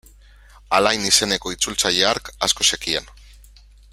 Alain 0.77 1.03
izeneko 1.09 1.53
itzultzaile 1.57 2.09
hark 2.13 2.33
asko 2.49 2.69
zekien. 2.71 3.13